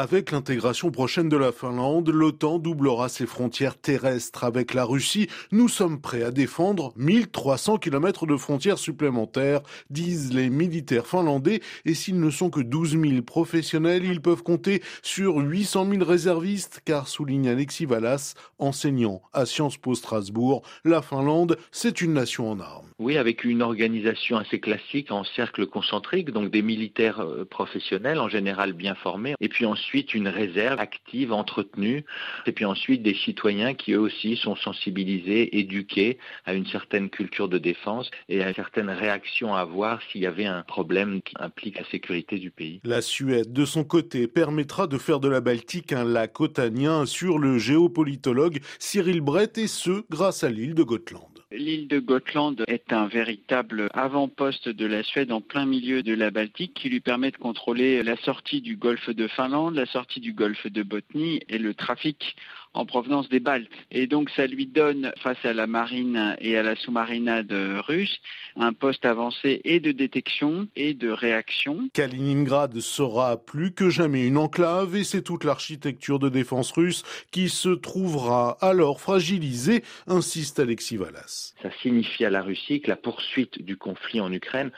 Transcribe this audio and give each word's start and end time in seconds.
Avec 0.00 0.30
l'intégration 0.30 0.90
prochaine 0.90 1.28
de 1.28 1.36
la 1.36 1.52
Finlande, 1.52 2.08
l'OTAN 2.08 2.58
doublera 2.58 3.10
ses 3.10 3.26
frontières 3.26 3.76
terrestres 3.76 4.44
avec 4.44 4.72
la 4.72 4.86
Russie. 4.86 5.28
Nous 5.52 5.68
sommes 5.68 6.00
prêts 6.00 6.22
à 6.22 6.30
défendre 6.30 6.94
1300 6.96 7.76
km 7.76 8.24
de 8.24 8.38
frontières 8.38 8.78
supplémentaires, 8.78 9.60
disent 9.90 10.32
les 10.32 10.48
militaires 10.48 11.06
finlandais. 11.06 11.60
Et 11.84 11.92
s'ils 11.92 12.18
ne 12.18 12.30
sont 12.30 12.48
que 12.48 12.62
12 12.62 12.98
000 12.98 13.20
professionnels, 13.20 14.06
ils 14.06 14.22
peuvent 14.22 14.42
compter 14.42 14.82
sur 15.02 15.36
800 15.36 15.90
000 15.90 16.02
réservistes, 16.02 16.80
car 16.86 17.06
souligne 17.06 17.50
Alexis 17.50 17.84
Vallas, 17.84 18.32
enseignant 18.58 19.20
à 19.34 19.44
Sciences 19.44 19.76
Po 19.76 19.94
Strasbourg, 19.94 20.62
la 20.82 21.02
Finlande, 21.02 21.58
c'est 21.72 22.00
une 22.00 22.14
nation 22.14 22.50
en 22.50 22.58
armes. 22.58 22.88
Oui, 22.98 23.18
avec 23.18 23.44
une 23.44 23.60
organisation 23.60 24.38
assez 24.38 24.60
classique 24.60 25.10
en 25.10 25.24
cercle 25.24 25.66
concentrique, 25.66 26.30
donc 26.30 26.50
des 26.50 26.62
militaires 26.62 27.20
euh, 27.20 27.44
professionnels, 27.44 28.18
en 28.18 28.30
général 28.30 28.72
bien 28.72 28.94
formés, 28.94 29.34
et 29.40 29.48
puis 29.50 29.66
ensuite 29.66 29.89
ensuite 29.90 30.14
une 30.14 30.28
réserve 30.28 30.78
active, 30.78 31.32
entretenue, 31.32 32.04
et 32.46 32.52
puis 32.52 32.64
ensuite 32.64 33.02
des 33.02 33.16
citoyens 33.16 33.74
qui 33.74 33.92
eux 33.92 33.98
aussi 33.98 34.36
sont 34.36 34.54
sensibilisés, 34.54 35.58
éduqués 35.58 36.18
à 36.46 36.54
une 36.54 36.64
certaine 36.66 37.10
culture 37.10 37.48
de 37.48 37.58
défense 37.58 38.08
et 38.28 38.40
à 38.40 38.50
une 38.50 38.54
certaine 38.54 38.88
réaction 38.88 39.52
à 39.52 39.62
avoir 39.62 40.00
s'il 40.02 40.20
y 40.20 40.26
avait 40.26 40.46
un 40.46 40.62
problème 40.62 41.22
qui 41.22 41.34
implique 41.40 41.76
la 41.76 41.84
sécurité 41.90 42.38
du 42.38 42.52
pays. 42.52 42.80
La 42.84 43.02
Suède, 43.02 43.52
de 43.52 43.64
son 43.64 43.82
côté, 43.82 44.28
permettra 44.28 44.86
de 44.86 44.96
faire 44.96 45.18
de 45.18 45.28
la 45.28 45.40
Baltique 45.40 45.92
un 45.92 46.04
lac 46.04 46.40
otanien 46.40 47.04
sur 47.04 47.40
le 47.40 47.58
géopolitologue 47.58 48.60
Cyril 48.78 49.20
Brett 49.20 49.58
et 49.58 49.66
ce 49.66 50.04
grâce 50.08 50.44
à 50.44 50.50
l'île 50.50 50.74
de 50.74 50.84
Gotland. 50.84 51.39
L'île 51.52 51.88
de 51.88 51.98
Gotland 51.98 52.54
est 52.68 52.92
un 52.92 53.08
véritable 53.08 53.88
avant-poste 53.92 54.68
de 54.68 54.86
la 54.86 55.02
Suède 55.02 55.32
en 55.32 55.40
plein 55.40 55.66
milieu 55.66 56.04
de 56.04 56.14
la 56.14 56.30
Baltique 56.30 56.74
qui 56.74 56.88
lui 56.88 57.00
permet 57.00 57.32
de 57.32 57.36
contrôler 57.38 58.04
la 58.04 58.16
sortie 58.18 58.60
du 58.60 58.76
golfe 58.76 59.10
de 59.10 59.26
Finlande, 59.26 59.74
la 59.74 59.86
sortie 59.86 60.20
du 60.20 60.32
golfe 60.32 60.68
de 60.68 60.84
Botnie 60.84 61.40
et 61.48 61.58
le 61.58 61.74
trafic 61.74 62.36
en 62.72 62.86
provenance 62.86 63.28
des 63.28 63.40
Baltes. 63.40 63.68
Et 63.90 64.06
donc 64.06 64.30
ça 64.30 64.46
lui 64.46 64.66
donne, 64.66 65.10
face 65.18 65.44
à 65.44 65.52
la 65.52 65.66
marine 65.66 66.36
et 66.40 66.56
à 66.56 66.62
la 66.62 66.76
sous-marinade 66.76 67.52
russe, 67.86 68.20
un 68.54 68.72
poste 68.72 69.04
avancé 69.04 69.60
et 69.64 69.80
de 69.80 69.90
détection 69.90 70.68
et 70.76 70.94
de 70.94 71.10
réaction. 71.10 71.88
Kaliningrad 71.92 72.78
sera 72.78 73.36
plus 73.36 73.72
que 73.72 73.90
jamais 73.90 74.24
une 74.24 74.36
enclave 74.36 74.94
et 74.94 75.02
c'est 75.02 75.22
toute 75.22 75.42
l'architecture 75.42 76.20
de 76.20 76.28
défense 76.28 76.70
russe 76.70 77.02
qui 77.32 77.48
se 77.48 77.70
trouvera 77.70 78.56
alors 78.60 79.00
fragilisée, 79.00 79.82
insiste 80.06 80.60
Alexis 80.60 80.96
Vallas. 80.96 81.39
Ça 81.62 81.70
signifie 81.82 82.24
à 82.24 82.30
la 82.30 82.42
Russie 82.42 82.80
que 82.80 82.90
la 82.90 82.96
poursuite 82.96 83.62
du 83.62 83.76
conflit 83.76 84.20
en 84.20 84.32
Ukraine 84.32 84.70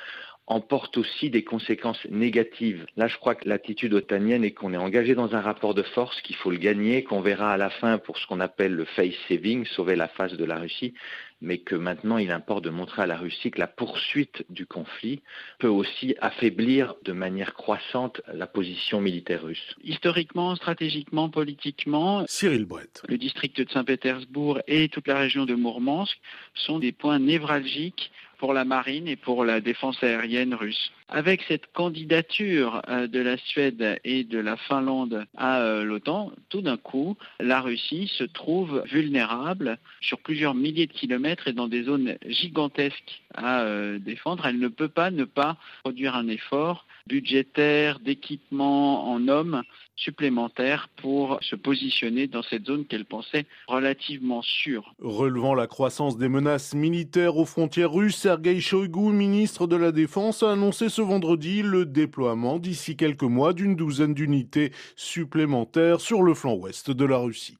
emporte 0.46 0.98
aussi 0.98 1.30
des 1.30 1.44
conséquences 1.44 2.04
négatives. 2.10 2.84
Là, 2.96 3.06
je 3.06 3.16
crois 3.16 3.34
que 3.34 3.48
l'attitude 3.48 3.94
otanienne 3.94 4.44
est 4.44 4.50
qu'on 4.50 4.74
est 4.74 4.78
engagé 4.78 5.14
dans 5.14 5.34
un 5.34 5.40
rapport 5.40 5.74
de 5.74 5.82
force, 5.82 6.20
qu'il 6.22 6.36
faut 6.36 6.50
le 6.50 6.58
gagner, 6.58 7.04
qu'on 7.04 7.20
verra 7.20 7.52
à 7.52 7.56
la 7.56 7.70
fin 7.70 7.98
pour 7.98 8.18
ce 8.18 8.26
qu'on 8.26 8.40
appelle 8.40 8.74
le 8.74 8.84
face 8.84 9.14
saving, 9.28 9.64
sauver 9.66 9.94
la 9.94 10.08
face 10.08 10.32
de 10.32 10.44
la 10.44 10.58
Russie, 10.58 10.94
mais 11.40 11.58
que 11.58 11.74
maintenant 11.74 12.18
il 12.18 12.30
importe 12.30 12.64
de 12.64 12.70
montrer 12.70 13.02
à 13.02 13.06
la 13.06 13.16
Russie 13.16 13.50
que 13.50 13.60
la 13.60 13.66
poursuite 13.66 14.44
du 14.50 14.66
conflit 14.66 15.22
peut 15.58 15.68
aussi 15.68 16.14
affaiblir 16.20 16.94
de 17.04 17.12
manière 17.12 17.54
croissante 17.54 18.20
la 18.32 18.46
position 18.46 19.00
militaire 19.00 19.42
russe. 19.42 19.77
Historiquement, 19.84 20.54
stratégiquement, 20.56 21.28
politiquement, 21.28 22.24
Cyril 22.27 22.64
Brett. 22.64 23.02
le 23.08 23.18
district 23.18 23.60
de 23.60 23.70
Saint-Pétersbourg 23.70 24.60
et 24.66 24.88
toute 24.88 25.08
la 25.08 25.18
région 25.18 25.46
de 25.46 25.54
Mourmansk 25.54 26.18
sont 26.54 26.78
des 26.78 26.92
points 26.92 27.18
névralgiques 27.18 28.10
pour 28.42 28.54
la 28.54 28.64
marine 28.64 29.06
et 29.06 29.14
pour 29.14 29.44
la 29.44 29.60
défense 29.60 30.02
aérienne 30.02 30.52
russe. 30.52 30.90
Avec 31.08 31.42
cette 31.46 31.72
candidature 31.72 32.82
euh, 32.88 33.06
de 33.06 33.20
la 33.20 33.36
Suède 33.36 34.00
et 34.02 34.24
de 34.24 34.40
la 34.40 34.56
Finlande 34.56 35.26
à 35.36 35.60
euh, 35.60 35.84
l'OTAN, 35.84 36.32
tout 36.48 36.60
d'un 36.60 36.76
coup, 36.76 37.16
la 37.38 37.60
Russie 37.60 38.10
se 38.18 38.24
trouve 38.24 38.82
vulnérable 38.90 39.78
sur 40.00 40.18
plusieurs 40.18 40.54
milliers 40.54 40.88
de 40.88 40.92
kilomètres 40.92 41.46
et 41.46 41.52
dans 41.52 41.68
des 41.68 41.84
zones 41.84 42.16
gigantesques 42.26 43.22
à 43.33 43.61
euh, 43.61 44.00
défendre. 44.00 44.44
Elle 44.44 44.58
ne 44.58 44.67
peut 44.67 44.88
pas 44.88 45.12
ne 45.12 45.24
pas 45.24 45.56
produire 45.84 46.17
un 46.17 46.27
effort 46.27 46.84
budgétaire, 47.06 47.98
d'équipement 48.00 49.11
en 49.11 49.28
hommes 49.28 49.62
supplémentaires 49.96 50.88
pour 50.96 51.38
se 51.42 51.55
positionner 51.55 52.27
dans 52.27 52.42
cette 52.42 52.67
zone 52.67 52.86
qu'elle 52.86 53.05
pensait 53.05 53.46
relativement 53.67 54.42
sûre. 54.42 54.94
Relevant 55.00 55.55
la 55.55 55.67
croissance 55.67 56.17
des 56.17 56.28
menaces 56.28 56.74
militaires 56.74 57.36
aux 57.36 57.44
frontières 57.44 57.92
russes, 57.92 58.27
Sergei 58.32 58.60
Shoigu, 58.62 59.12
ministre 59.12 59.66
de 59.66 59.76
la 59.76 59.92
Défense, 59.92 60.42
a 60.42 60.52
annoncé 60.52 60.88
ce 60.88 61.02
vendredi 61.02 61.60
le 61.60 61.84
déploiement 61.84 62.58
d'ici 62.58 62.96
quelques 62.96 63.24
mois 63.24 63.52
d'une 63.52 63.76
douzaine 63.76 64.14
d'unités 64.14 64.72
supplémentaires 64.96 66.00
sur 66.00 66.22
le 66.22 66.32
flanc 66.32 66.54
ouest 66.54 66.90
de 66.90 67.04
la 67.04 67.18
Russie. 67.18 67.58